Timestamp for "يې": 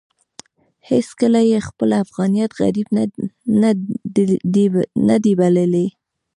1.51-1.59